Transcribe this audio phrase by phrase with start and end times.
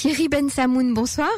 [0.00, 1.28] Thierry Ben Samoun, bonsoir.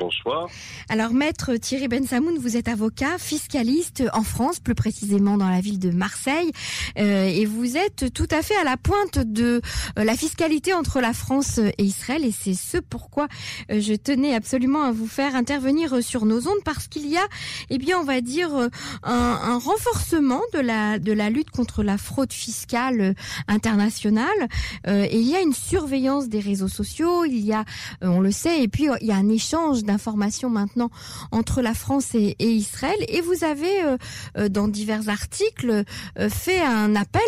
[0.00, 0.48] Bonsoir.
[0.88, 5.60] Alors, maître Thierry Ben Samoun, vous êtes avocat, fiscaliste en France, plus précisément dans la
[5.60, 6.52] ville de Marseille,
[6.98, 9.60] euh, et vous êtes tout à fait à la pointe de
[9.98, 13.28] euh, la fiscalité entre la France et Israël, et c'est ce pourquoi
[13.70, 17.26] euh, je tenais absolument à vous faire intervenir sur nos ondes, parce qu'il y a,
[17.68, 18.70] eh bien, on va dire, un,
[19.02, 23.14] un, renforcement de la de la lutte contre la fraude fiscale
[23.48, 24.48] internationale,
[24.86, 27.66] et il y a une surveillance des réseaux sociaux, il y a,
[28.00, 30.90] on le sait, et puis il y a un échange d'informations maintenant
[31.32, 32.96] entre la France et, Israël.
[33.08, 33.96] Et vous avez, euh,
[34.38, 35.70] euh, dans divers articles,
[36.18, 37.20] euh, fait un appel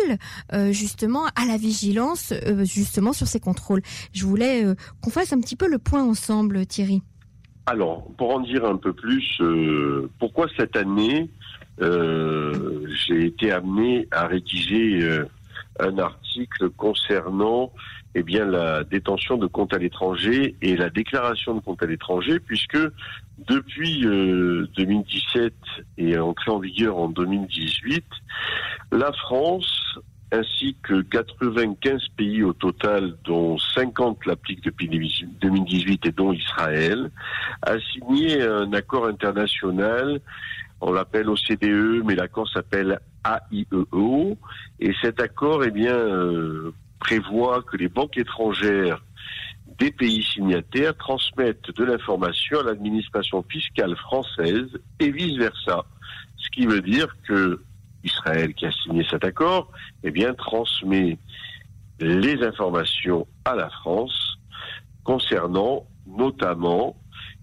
[0.71, 3.81] justement à la vigilance, justement sur ces contrôles.
[4.13, 4.63] Je voulais
[5.01, 7.01] qu'on fasse un petit peu le point ensemble, Thierry.
[7.65, 9.41] Alors, pour en dire un peu plus,
[10.19, 11.29] pourquoi cette année
[11.79, 15.23] j'ai été amené à rédiger
[15.79, 17.71] un article concernant
[18.15, 22.39] eh bien, la détention de comptes à l'étranger et la déclaration de comptes à l'étranger,
[22.39, 22.77] puisque
[23.47, 28.05] depuis 2017 euh, et entré en vigueur en 2018,
[28.91, 29.97] la France
[30.31, 37.11] ainsi que 95 pays au total, dont 50 l'appliquent depuis 2018 et dont Israël,
[37.61, 40.21] a signé un accord international
[40.85, 44.37] on l'appelle OCDE, mais l'accord s'appelle AIEO.
[44.81, 46.73] Et cet accord, eh bien, euh,
[47.03, 49.03] prévoit que les banques étrangères
[49.77, 55.83] des pays signataires transmettent de l'information à l'administration fiscale française et vice-versa.
[56.37, 57.61] Ce qui veut dire que
[58.05, 59.71] Israël, qui a signé cet accord,
[60.03, 61.17] eh bien, transmet
[61.99, 64.37] les informations à la France
[65.03, 66.95] concernant notamment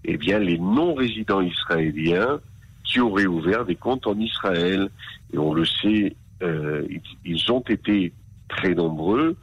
[0.03, 2.39] eh bien, les non-résidents israéliens
[2.83, 4.89] qui auraient ouvert des comptes en Israël.
[5.33, 6.87] Et on le sait, euh,
[7.23, 8.13] ils ont été
[8.51, 9.35] très nombreux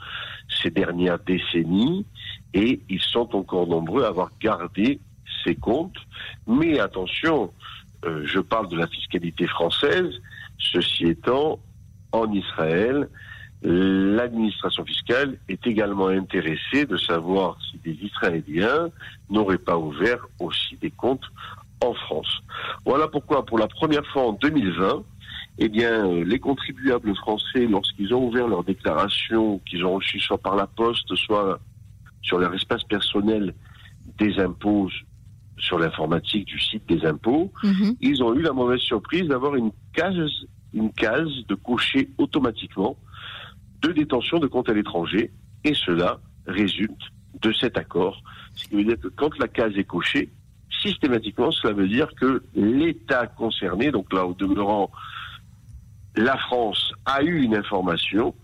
[0.62, 2.06] ces dernières décennies
[2.54, 5.00] et ils sont encore nombreux à avoir gardé
[5.44, 5.98] ces comptes.
[6.46, 7.52] Mais attention,
[8.04, 10.20] euh, je parle de la fiscalité française.
[10.58, 11.58] Ceci étant,
[12.12, 13.08] en Israël,
[13.62, 18.88] l'administration fiscale est également intéressée de savoir si des Israéliens
[19.30, 21.28] n'auraient pas ouvert aussi des comptes
[21.84, 22.40] en France.
[22.84, 25.04] Voilà pourquoi, pour la première fois en 2020,
[25.58, 30.38] eh bien, euh, les contribuables français, lorsqu'ils ont ouvert leur déclaration, qu'ils ont reçue soit
[30.38, 31.58] par la poste, soit
[32.22, 33.54] sur leur espace personnel
[34.18, 34.88] des impôts
[35.58, 37.96] sur l'informatique du site des impôts, mhm.
[38.00, 42.96] ils ont eu la mauvaise surprise d'avoir une case, une case de cocher automatiquement
[43.82, 45.32] de détention de comptes à l'étranger,
[45.64, 47.00] et cela résulte
[47.42, 48.22] de cet accord.
[48.54, 50.30] Ce qui veut dire que quand la case est cochée,
[50.82, 54.90] systématiquement, cela veut dire que l'État concerné, donc là, au demeurant,
[56.16, 58.34] la France a eu une information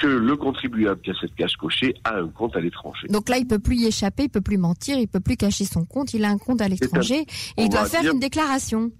[0.00, 3.06] que le contribuable qui a cette case cochée a un compte à l'étranger.
[3.08, 5.64] Donc là, il peut plus y échapper, il peut plus mentir, il peut plus cacher
[5.64, 7.26] son compte, il a un compte à l'étranger
[7.56, 8.90] et il doit faire une déclaration.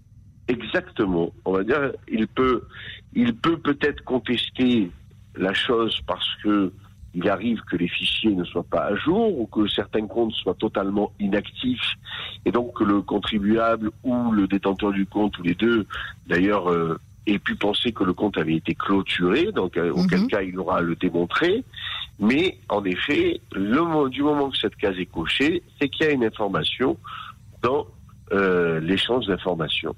[0.49, 1.33] Exactement.
[1.45, 2.65] On va dire, il peut,
[3.15, 4.91] il peut peut-être contester
[5.37, 6.73] la chose parce que
[7.15, 10.55] il arrive que les fichiers ne soient pas à jour ou que certains comptes soient
[10.55, 11.95] totalement inactifs
[12.45, 15.87] et donc que le contribuable ou le détenteur du compte ou les deux
[16.27, 20.27] d'ailleurs euh, ait pu penser que le compte avait été clôturé, donc euh, auquel mhm.
[20.29, 21.65] cas il aura à le démontrer.
[22.19, 26.13] Mais en effet, le, du moment que cette case est cochée, c'est qu'il y a
[26.13, 26.97] une information
[27.63, 27.87] dans
[28.33, 29.95] euh, l'échange d'informations.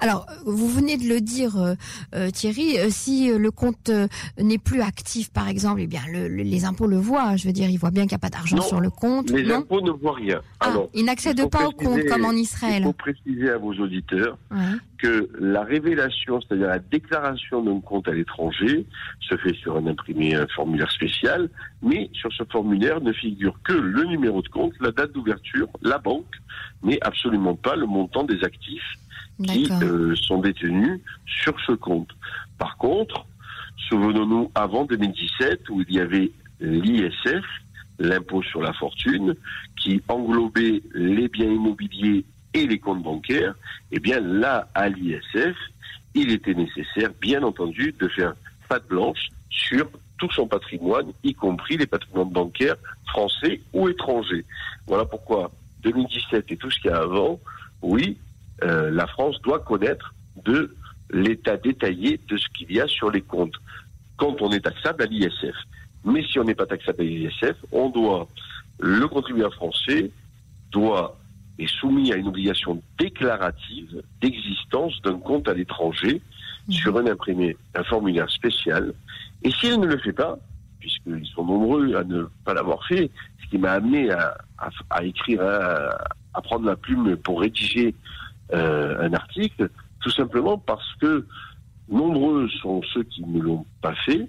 [0.00, 1.74] Alors, vous venez de le dire, euh,
[2.14, 3.90] euh, Thierry, euh, si le compte
[4.38, 7.36] n'est plus actif, par exemple, eh bien, les impôts le voient.
[7.36, 9.30] Je veux dire, ils voient bien qu'il n'y a pas d'argent sur le compte.
[9.30, 10.40] Les impôts ne voient rien.
[10.60, 12.78] Ah, ils n'accèdent pas au compte, comme en Israël.
[12.80, 14.38] Il faut préciser à vos auditeurs
[14.98, 18.86] que la révélation, c'est-à-dire la déclaration d'un compte à l'étranger,
[19.20, 21.48] se fait sur un imprimé, un formulaire spécial,
[21.82, 25.98] mais sur ce formulaire ne figure que le numéro de compte, la date d'ouverture, la
[25.98, 26.34] banque,
[26.82, 28.99] mais absolument pas le montant des actifs
[29.44, 32.10] qui euh, sont détenus sur ce compte.
[32.58, 33.26] Par contre,
[33.88, 36.30] souvenons-nous avant 2017 où il y avait
[36.60, 37.44] l'ISF,
[37.98, 39.34] l'impôt sur la fortune,
[39.76, 42.24] qui englobait les biens immobiliers
[42.54, 43.54] et les comptes bancaires,
[43.92, 45.56] eh bien là, à l'ISF,
[46.14, 48.34] il était nécessaire, bien entendu, de faire
[48.68, 49.88] patte blanche sur
[50.18, 52.76] tout son patrimoine, y compris les patrimoines bancaires
[53.08, 54.44] français ou étrangers.
[54.86, 55.50] Voilà pourquoi
[55.82, 57.40] 2017 et tout ce qu'il y a avant,
[57.82, 58.18] oui,
[58.64, 60.14] euh, la France doit connaître
[60.44, 60.74] de
[61.10, 63.56] l'état détaillé de ce qu'il y a sur les comptes
[64.16, 65.56] quand on est taxable à l'ISF.
[66.04, 68.28] Mais si on n'est pas taxable à l'ISF, on doit,
[68.78, 70.10] le contribuable français
[70.70, 71.16] doit
[71.58, 76.22] est soumis à une obligation déclarative d'existence d'un compte à l'étranger
[76.68, 78.94] sur un imprimé, un formulaire spécial.
[79.42, 80.38] Et s'il ne le fait pas,
[80.78, 83.10] puisqu'ils sont nombreux à ne pas l'avoir fait,
[83.42, 87.94] ce qui m'a amené à, écrire, à, prendre la plume pour rédiger
[88.52, 89.70] un article,
[90.00, 91.26] tout simplement parce que
[91.88, 94.28] nombreux sont ceux qui ne l'ont pas fait,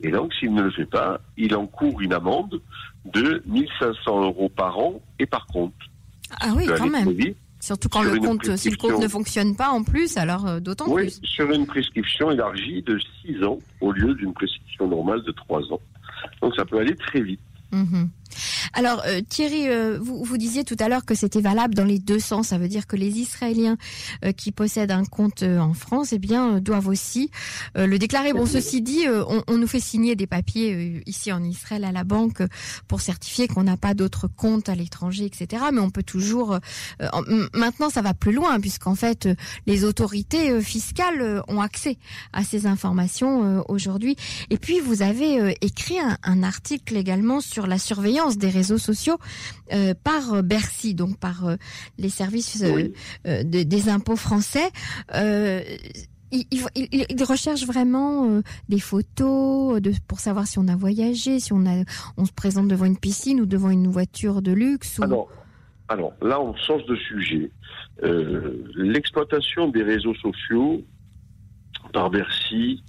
[0.00, 2.60] et donc s'il ne le fait pas, il encourt une amende
[3.04, 5.74] de 1500 euros par an et par compte.
[6.40, 7.14] Ah oui, quand même.
[7.60, 10.84] Surtout quand le compte, si le compte ne fonctionne pas en plus, alors euh, d'autant
[10.88, 11.20] oui, plus.
[11.22, 15.80] sur une prescription élargie de 6 ans au lieu d'une prescription normale de 3 ans.
[16.42, 17.40] Donc ça peut aller très vite.
[17.72, 18.10] Mhm.
[18.72, 21.98] Alors euh, Thierry, euh, vous, vous disiez tout à l'heure que c'était valable dans les
[21.98, 22.48] deux sens.
[22.48, 23.76] Ça veut dire que les Israéliens
[24.24, 27.30] euh, qui possèdent un compte en France, eh bien, doivent aussi
[27.74, 28.32] le déclarer.
[28.32, 32.42] Bon, ceci dit, on, nous fait signer des papiers ici en Israël à la banque
[32.88, 35.64] pour certifier qu'on n'a pas d'autres comptes à l'étranger, etc.
[35.72, 36.58] Mais on peut toujours.
[37.52, 39.28] maintenant, ça va plus loin puisqu'en fait,
[39.66, 41.98] les autorités fiscales ont accès
[42.32, 44.16] à ces informations aujourd'hui.
[44.50, 49.18] Et puis, vous avez écrit un article également sur la surveillance des réseaux sociaux
[49.72, 51.56] euh, par Bercy, donc par euh,
[51.98, 54.70] les services euh, des impôts français.
[56.32, 61.84] Il, recherche vraiment des photos de, pour savoir si on a voyagé, si on, a,
[62.16, 64.98] on se présente devant une piscine ou devant une voiture de luxe.
[65.00, 65.28] Alors,
[65.88, 67.52] alors là, on change de sujet.
[68.74, 70.82] L'exploitation des réseaux sociaux
[71.94, 72.82] par Bercy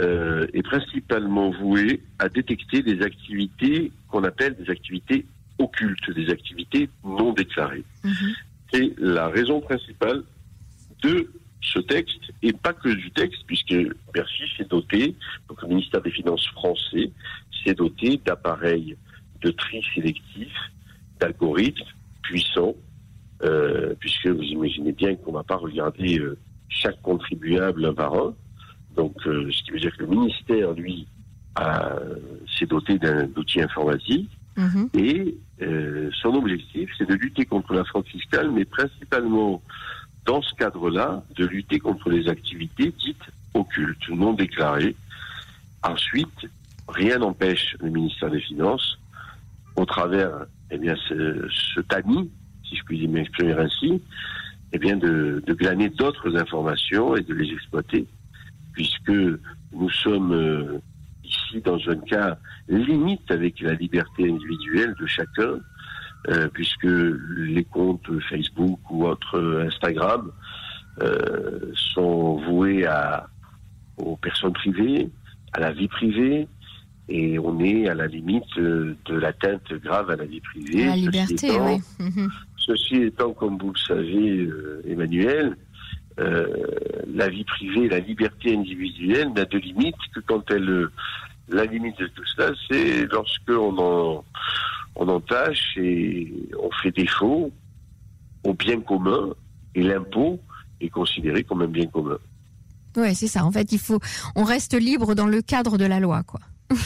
[0.00, 5.26] euh, est principalement vouée à détecter des activités qu'on appelle des activités
[5.58, 7.84] occultes, des activités non déclarées.
[8.04, 8.32] Mhm.
[8.72, 10.22] C'est la raison principale
[11.02, 11.30] de
[11.60, 13.74] ce texte, et pas que du texte, puisque
[14.14, 15.14] Bercy s'est doté,
[15.48, 17.10] donc le ministère des Finances français
[17.62, 18.96] s'est doté d'appareils
[19.42, 20.52] de tri sélectif,
[21.20, 21.84] d'algorithmes
[22.22, 22.74] puissants,
[23.42, 26.38] euh, puisque vous imaginez bien qu'on ne va pas regarder euh,
[26.68, 28.34] chaque contribuable un par un,
[28.96, 31.06] donc, euh, ce qui veut dire que le ministère, lui,
[32.58, 34.88] s'est doté d'un outil informatique mhm.
[34.94, 39.62] et euh, son objectif, c'est de lutter contre la fraude fiscale, mais principalement
[40.24, 43.22] dans ce cadre-là, de lutter contre les activités dites
[43.54, 44.96] occultes, non déclarées.
[45.82, 46.48] Ensuite,
[46.88, 48.98] rien n'empêche le ministère des Finances,
[49.76, 52.30] au travers eh bien, ce, ce tamis,
[52.66, 54.00] si je puis m'exprimer ainsi,
[54.72, 58.06] eh bien, de, de glaner d'autres informations et de les exploiter
[58.72, 59.10] puisque
[59.72, 60.78] nous sommes euh,
[61.24, 62.38] ici dans un cas
[62.68, 65.60] limite avec la liberté individuelle de chacun,
[66.28, 70.30] euh, puisque les comptes Facebook ou autres Instagram
[71.00, 73.28] euh, sont voués à,
[73.96, 75.10] aux personnes privées,
[75.52, 76.48] à la vie privée,
[77.08, 80.86] et on est à la limite de l'atteinte grave à la vie privée.
[80.86, 81.80] la liberté, oui.
[82.56, 84.48] Ceci étant, comme vous le savez,
[84.86, 85.56] Emmanuel,
[86.18, 86.46] euh,
[87.14, 90.88] la vie privée, la liberté individuelle n'a de limite que quand elle...
[91.48, 94.24] La limite de tout cela, c'est lorsque on en,
[94.96, 97.52] on entache et on fait défaut
[98.44, 99.34] au bien commun
[99.74, 100.40] et l'impôt
[100.80, 102.18] est considéré comme un bien commun.
[102.96, 103.44] Oui, c'est ça.
[103.44, 103.98] En fait, il faut,
[104.36, 106.40] on reste libre dans le cadre de la loi, quoi.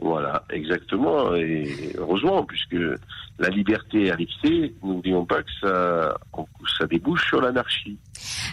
[0.00, 1.34] voilà, exactement.
[1.34, 2.76] Et heureusement, puisque
[3.38, 6.16] la liberté à l'excès, n'oublions pas que ça,
[6.78, 7.98] ça débouche sur l'anarchie.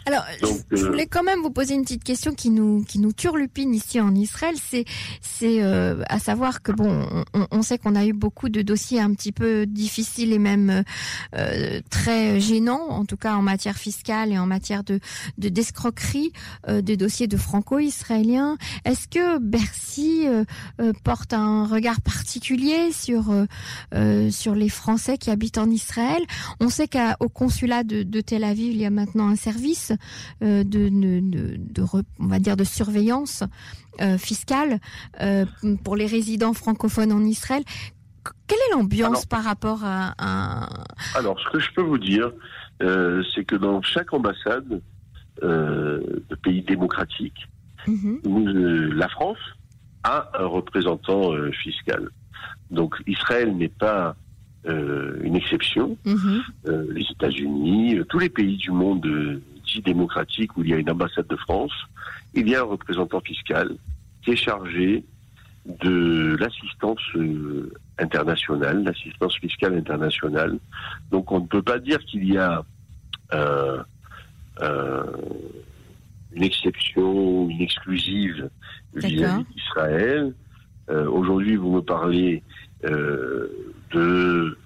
[0.06, 0.24] Alors,
[0.71, 3.74] je euh, voulais quand même vous poser une petite question qui nous qui nous turlupine
[3.74, 4.56] ici en Israël.
[4.69, 4.86] C'est
[5.21, 9.00] c'est euh, à savoir que bon, on, on sait qu'on a eu beaucoup de dossiers
[9.00, 10.83] un petit peu difficiles et même
[11.36, 14.99] euh, très gênants, en tout cas en matière fiscale et en matière de
[15.38, 16.31] de d'escroquerie,
[16.68, 18.57] euh, des dossiers de franco-israéliens.
[18.85, 20.26] Est-ce que Bercy
[21.04, 23.33] porte un regard particulier sur
[24.31, 26.21] sur les Français qui habitent en Israël?
[26.59, 29.58] On sait qu'au consulat de, de Tel Aviv, il y a maintenant un service
[30.42, 31.83] euh, de, de,
[32.19, 33.44] on va dire de surveillance
[34.01, 34.80] euh, fiscale
[35.21, 35.45] euh,
[35.83, 37.63] pour les résidents francophones en Israël.
[38.47, 40.68] Quelle est l'ambiance par rapport à,
[41.16, 42.31] Alors, ce que je peux vous dire,
[42.80, 44.81] c'est que dans chaque ambassade
[45.42, 47.47] de pays démocratiques,
[47.87, 48.19] mhm.
[48.94, 49.37] la France
[50.04, 51.31] a un représentant
[51.63, 52.09] fiscal.
[52.71, 54.16] Donc, Israël n'est pas
[54.66, 55.97] une exception.
[56.06, 56.44] Mhm.
[56.92, 59.06] les États-Unis, tous les pays du monde
[59.78, 61.73] démocratique où il y a une ambassade de France,
[62.33, 63.75] il y a un représentant fiscal
[64.23, 65.04] qui est chargé
[65.66, 70.57] de l'assistance euh, internationale, l'assistance fiscale internationale.
[71.11, 72.63] Donc on ne peut pas dire qu'il y a
[73.33, 73.83] euh,
[74.61, 75.04] euh,
[76.33, 78.49] une exception, une exclusive
[78.95, 80.33] vis-à-vis d'Israël.
[80.90, 82.44] Aujourd'hui, vous me parlez
[82.84, 84.58] de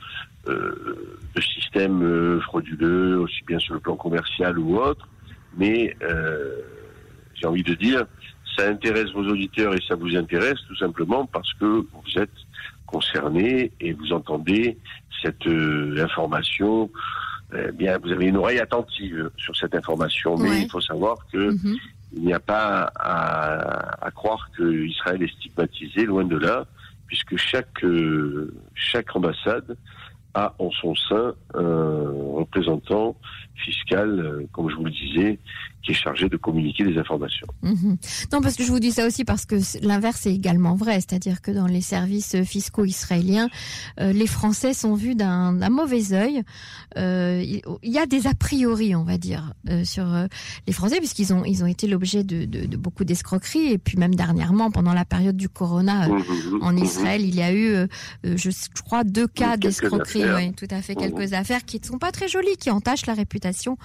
[1.35, 5.07] de systèmes euh, frauduleux, aussi bien sur le plan commercial ou autre.
[5.57, 6.61] Mais euh,
[7.33, 8.05] j'ai envie de dire,
[8.57, 12.29] ça intéresse vos auditeurs et ça vous intéresse tout simplement parce que vous êtes
[12.85, 14.77] concernés et vous entendez
[15.21, 16.89] cette euh, information.
[17.55, 21.51] Eh bien, vous avez une oreille attentive sur cette information, mais il faut savoir que
[21.51, 21.77] mhm.
[22.15, 26.65] Il n'y a pas à, croire que Israël est stigmatisé, loin de là,
[27.07, 28.53] puisque chaque euh,
[29.13, 29.77] ambassade
[30.33, 33.15] a en son sein un représentant
[33.55, 35.39] fiscal, euh, comme je vous le disais,
[35.83, 37.47] qui est chargé de communiquer des informations.
[37.61, 37.97] Mhm.
[38.31, 41.41] Non, parce que je vous dis ça aussi parce que l'inverse est également vrai, c'est-à-dire
[41.41, 43.49] que dans les services fiscaux israéliens,
[43.99, 46.43] euh, les Français sont vus d'un mauvais œil.
[46.97, 50.05] Euh, il y a des a priori, on va dire, euh, sur
[50.67, 53.97] les Français, puisqu'ils ont ils ont été l'objet de, de, de, beaucoup d'escroqueries et puis
[53.97, 56.63] même dernièrement, pendant la période du Corona euh, mhm.
[56.63, 56.83] en mhm.
[56.83, 57.87] Israël, il y a eu,
[58.23, 62.11] je, je, crois, deux cas d'escroquerie, tout à fait, quelques affaires qui ne sont pas
[62.11, 63.77] très jolies, qui entachent la réputation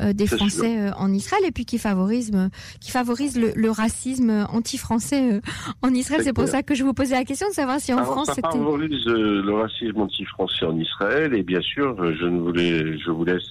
[0.00, 2.32] des Français en Israël et puis qui favorise,
[2.80, 5.40] qui favorise le, racisme anti-français euh,
[5.82, 6.22] en Israël.
[6.24, 8.34] C'est pour ça que je vous posais la question de savoir si en France ça
[8.42, 13.24] favorise euh, le racisme anti-français en Israël et bien sûr, je ne voulais, je vous
[13.24, 13.44] laisse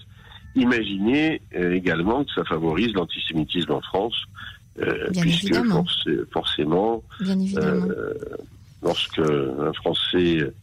[0.56, 4.16] imaginer euh, également que ça favorise l'antisémitisme en France,
[5.20, 5.56] puisque
[6.32, 7.04] forcément,
[8.82, 10.54] lorsque un Français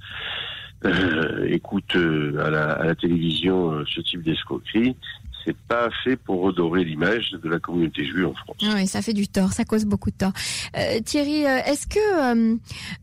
[1.48, 4.96] écoute à la, à, la, télévision ce type d'escroquerie,
[5.46, 8.56] c'est pas fait pour redorer l'image de la communauté juive en France.
[8.62, 10.32] Ah oui, ça fait du tort, ça cause beaucoup de tort.
[10.76, 12.56] Euh, Thierry, euh, est-ce que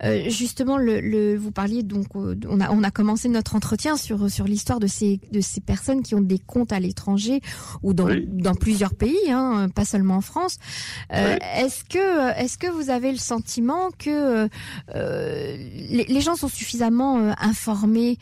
[0.04, 4.46] euh, justement le, vous parliez donc on a on a commencé notre entretien sur sur
[4.46, 7.40] l'histoire de ces de ces personnes qui ont des comptes à l'étranger
[7.82, 10.58] ou dans dans plusieurs pays, hein, pas seulement en France.
[11.10, 14.50] Est-ce que est-ce que vous avez le sentiment que
[14.94, 18.18] les, les, gens sont suffisamment informés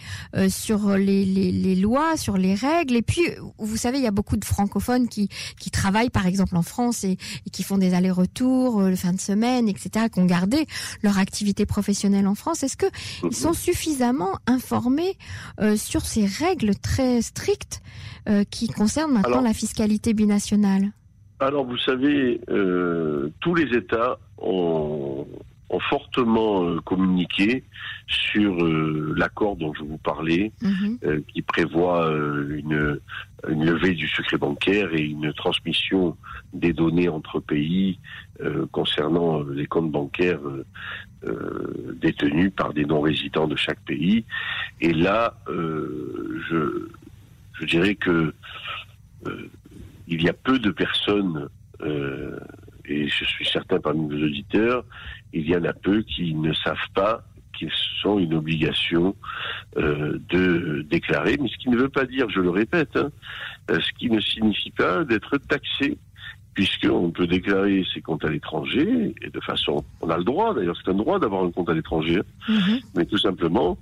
[0.49, 2.95] sur les, les, les lois, sur les règles?
[2.95, 3.21] Et puis
[3.57, 7.03] vous savez il y a beaucoup de francophones qui, qui travaillent par exemple en France
[7.03, 7.17] et,
[7.51, 10.65] qui font des allers-retours euh, le fin de semaine, etc., qui ont gardé
[11.03, 12.63] leur activité professionnelle en France.
[12.63, 12.89] Est-ce qu'ils
[13.23, 13.31] mhm.
[13.31, 15.17] sont suffisamment informés
[15.59, 17.81] euh, sur ces règles très strictes
[18.29, 20.91] euh, qui concernent maintenant la fiscalité binationale?
[21.39, 22.39] Alors vous savez,
[23.39, 25.25] tous les États ont,
[25.71, 27.63] ont fortement euh, communiqué
[28.07, 30.99] sur euh, l'accord dont je vous parlais, mhm.
[31.03, 32.99] euh, qui prévoit une,
[33.49, 36.17] une, levée du secret bancaire et une transmission
[36.53, 37.99] des données entre pays
[38.71, 40.41] concernant les comptes bancaires
[42.01, 44.25] détenus par des non-résidents de chaque pays.
[44.81, 46.89] Et là, je,
[47.53, 48.33] je dirais que
[50.07, 51.47] il y a peu de personnes
[52.91, 54.83] et je suis certain parmi nos auditeurs,
[55.33, 57.24] il y en a peu qui ne savent pas
[57.57, 57.71] qu'ils
[58.01, 59.15] sont une obligation
[59.77, 63.12] euh, de déclarer, mais ce qui ne veut pas dire, je le répète, hein,
[63.69, 65.98] ce qui ne signifie pas d'être taxé
[66.53, 70.75] puisqu'on peut déclarer ses comptes à l'étranger, et de façon, on a le droit, d'ailleurs
[70.84, 72.79] c'est un droit d'avoir un compte à l'étranger, mhm.
[72.96, 73.77] mais tout simplement,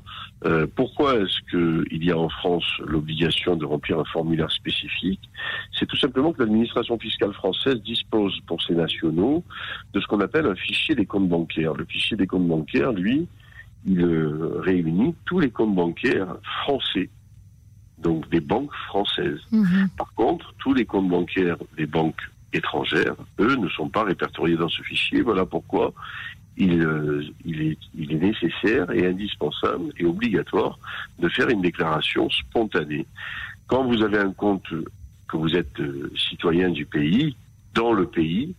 [0.45, 5.21] euh, pourquoi est-ce qu'il y a en France l'obligation de remplir un formulaire spécifique?
[5.77, 9.43] C'est tout simplement que l'administration fiscale française dispose pour ses nationaux
[9.93, 11.73] de ce qu'on appelle un fichier des comptes bancaires.
[11.73, 13.27] Le fichier des comptes bancaires, lui,
[13.85, 17.09] il euh, réunit tous les comptes bancaires français
[17.97, 19.41] donc des banques françaises.
[19.51, 19.89] Mhm.
[19.97, 22.21] Par contre, tous les comptes bancaires des banques
[22.53, 25.21] étrangères, eux, ne sont pas répertoriés dans ce fichier.
[25.21, 25.93] Voilà pourquoi
[26.57, 30.77] il, euh, il, est, il est nécessaire et indispensable et obligatoire
[31.19, 33.05] de faire une déclaration spontanée.
[33.67, 34.67] Quand vous avez un compte
[35.27, 37.35] que vous êtes euh, citoyen du pays,
[37.73, 38.55] dans le pays,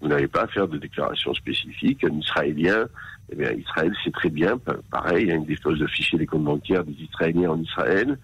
[0.00, 2.02] vous n'avez pas à faire de déclaration spécifique.
[2.04, 2.86] Un Israélien,
[3.30, 4.58] eh bien, Israël, c'est très bien,
[4.90, 8.18] pareil, il y a de fichiers des comptes bancaires des Israéliens en Israël,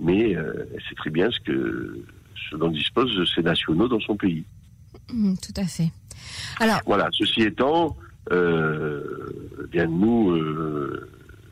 [0.00, 0.52] mais euh,
[0.88, 2.04] c'est très bien ce que
[2.50, 4.44] ce dont disposent ses nationaux dans son pays.
[5.12, 5.90] Mmh, tout à fait.
[6.60, 7.08] Alors voilà.
[7.12, 7.96] Ceci étant,
[8.32, 11.08] euh, eh bien nous, euh,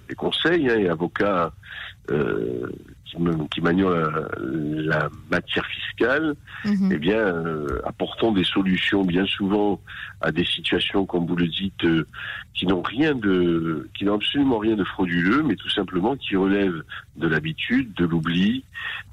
[0.09, 1.53] les conseils hein, et avocats
[3.21, 6.91] euh, qui, manient la, matière fiscale, mhm.
[6.93, 9.81] eh bien, euh, apportons des solutions bien souvent
[10.21, 12.07] à des situations, comme vous le dites, euh,
[12.55, 16.83] qui n'ont rien de, qui n'ont absolument rien de frauduleux, mais tout simplement qui relèvent
[17.17, 18.65] de l'habitude, de l'oubli,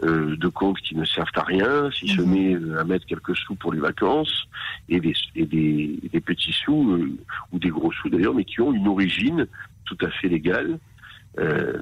[0.03, 2.31] euh, de comptes qui ne servent à rien, si ce mhm.
[2.31, 4.47] n'est à mettre quelques sous pour les vacances
[4.89, 7.17] et des, et des, des petits sous
[7.51, 9.47] ou des gros sous d'ailleurs, mais qui ont une origine
[9.85, 10.79] tout à fait légale.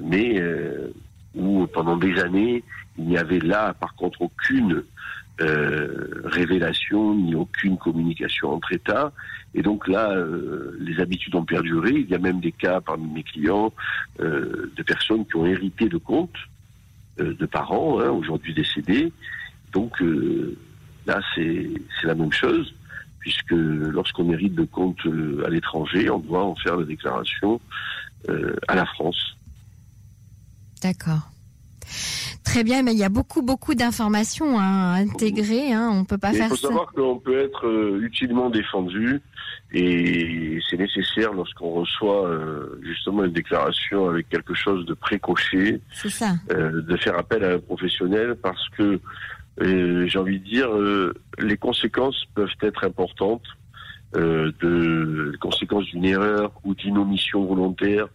[0.02, 0.40] mais
[1.34, 2.64] où pendant des années,
[2.98, 4.84] il n'y avait là, par contre, aucune
[5.40, 9.10] euh, révélation ni aucune communication entre États.
[9.54, 11.92] Et donc là, euh, les habitudes ont perduré.
[11.92, 13.72] Il y a même des cas parmi mes clients
[14.20, 16.36] euh, de personnes qui ont hérité de comptes
[17.18, 19.12] de parents, hein, aujourd'hui décédés.
[19.72, 20.02] Donc
[21.06, 21.68] là, c'est
[22.04, 22.74] la même chose.
[23.18, 25.06] puisque lorsqu'on hérite de comptes
[25.44, 27.60] à l'étranger, on doit en faire la déclaration
[28.68, 29.36] à la France.
[30.82, 31.30] D'accord.
[32.44, 35.72] Très bien, mais il y a beaucoup, beaucoup d'informations à intégrer.
[35.72, 35.90] Hein.
[35.92, 36.54] On peut pas faire ça.
[36.54, 39.20] Il faut savoir qu'on peut être euh, utilement défendu
[39.72, 45.80] et c'est nécessaire lorsqu'on reçoit euh, justement une déclaration avec quelque chose de précoché.
[46.50, 49.00] Euh, de faire appel à un professionnel parce que
[49.60, 50.70] j'ai envie de dire
[51.38, 53.44] les conséquences peuvent être importantes
[54.14, 58.08] de les conséquences d'une erreur ou d'une omission volontaire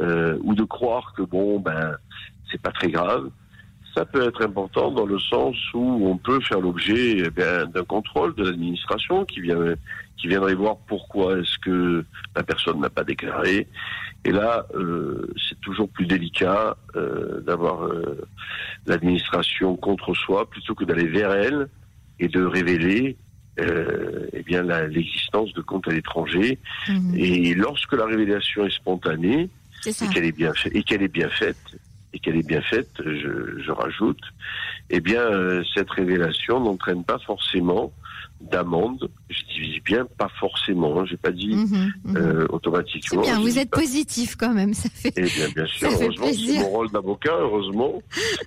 [0.00, 1.96] ou de croire que bon ben
[2.50, 3.30] c'est pas très grave
[3.98, 8.32] ça peut être important dans le sens où on peut faire l'objet eh d'un contrôle
[8.36, 9.74] de l'administration qui, vient,
[10.16, 12.04] qui viendrait voir pourquoi est-ce que
[12.36, 13.66] la personne n'a pas déclaré.
[14.24, 18.24] Et là, euh, c'est toujours plus délicat euh, d'avoir euh,
[18.86, 21.68] l'administration contre soi plutôt que d'aller vers elle
[22.20, 23.16] et de révéler
[23.60, 26.60] eh bien l'existence de comptes à l'étranger.
[26.88, 27.14] Mmh.
[27.16, 29.50] Et lorsque la révélation est spontanée
[29.86, 31.56] et qu'elle est bien et qu'elle est bien faite,
[32.12, 34.20] et qu'elle est bien faite, je, je rajoute,
[34.90, 37.92] eh bien, euh, cette révélation n'entraîne pas forcément
[38.40, 39.10] d'amende.
[39.28, 42.16] Je dis bien pas forcément, hein, j'ai pas dit mhm, mhm.
[42.16, 43.22] euh, automatiquement.
[43.22, 45.12] Bien, vous êtes positif quand même, ça fait.
[45.16, 48.02] Eh bien, bien sûr, heureusement, c'est mon rôle d'avocat, heureusement.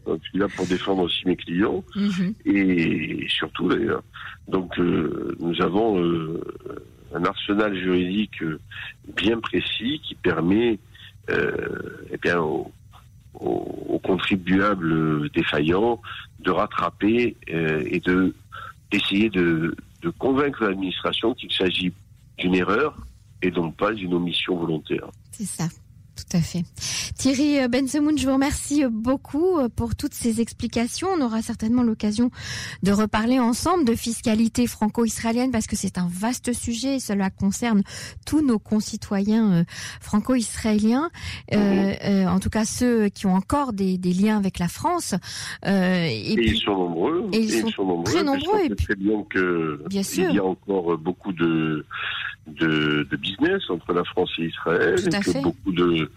[0.06, 2.34] Donc, je suis là pour défendre aussi mes clients mhm.
[2.46, 4.04] et surtout d'ailleurs.
[4.48, 6.02] Donc, euh, nous avons
[7.14, 8.42] un arsenal juridique
[9.16, 10.80] bien précis qui permet,
[12.12, 12.72] eh bien, aux,
[14.04, 16.02] contribuables défaillants
[16.40, 18.36] de rattraper euh, et de
[18.92, 21.94] d'essayer de, de convaincre l'administration qu'il s'agit
[22.38, 22.96] d'une erreur
[23.42, 25.08] et donc pas d'une omission volontaire.
[25.32, 25.70] C'est ça.
[26.30, 26.64] Tout à fait.
[27.18, 31.08] Thierry Bensemoun, je vous remercie beaucoup euh, pour toutes ces explications.
[31.18, 32.30] On aura certainement l'occasion
[32.84, 37.82] de reparler ensemble de fiscalité franco-israélienne parce que c'est un vaste sujet et cela concerne
[38.26, 39.64] tous nos concitoyens euh,
[40.00, 41.10] franco-israéliens,
[41.54, 42.28] euh, mhm.
[42.28, 45.16] en tout cas ceux qui ont encore des, liens avec la France.
[45.66, 47.30] et, ils sont nombreux.
[47.34, 48.60] Et ils, sont, nombreux, très nombreux.
[48.66, 50.30] Et puis, bien que bien sûr.
[50.30, 51.86] il y a encore beaucoup de
[52.48, 56.10] de, de, business entre la France et Israël, et que beaucoup de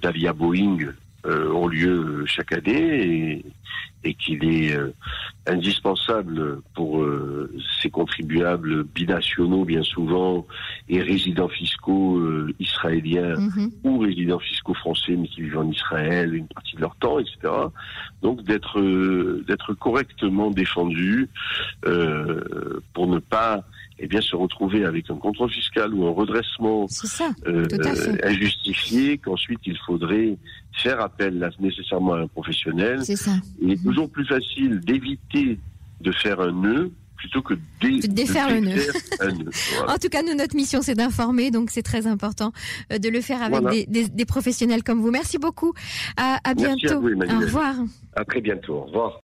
[0.00, 0.78] d'Avia Boeing
[1.26, 3.44] euh, ont lieu chaque année et,
[4.04, 4.92] et qu'il est euh,
[5.46, 10.46] indispensable pour euh, ces contribuables binationaux bien souvent
[10.88, 12.22] et résidents fiscaux
[12.60, 13.72] israéliens mhm.
[13.82, 17.36] ou résidents fiscaux français mais qui vivent en Israël une partie de leur temps, etc.
[18.22, 18.80] Donc d'être
[19.48, 21.28] d'être correctement défendus
[21.82, 23.64] pour ne pas
[23.98, 26.86] eh bien, se retrouver avec un contrôle fiscal ou un redressement
[27.46, 27.66] euh,
[28.22, 30.36] injustifié, qu'ensuite il faudrait
[30.72, 33.04] faire appel nécessairement à un professionnel.
[33.04, 33.32] Ça.
[33.60, 35.58] Il est toujours plus facile d'éviter
[36.00, 38.82] de faire un nœud plutôt que de défaire le nœud.
[39.88, 42.52] En tout cas, nous, notre mission, c'est d'informer, donc c'est très important
[42.92, 45.10] euh, de le faire avec des, professionnels comme vous.
[45.10, 45.72] Merci beaucoup.
[46.16, 46.96] À, bientôt.
[46.96, 47.74] au revoir.
[48.14, 48.74] À très bientôt.
[48.74, 49.12] Au revoir.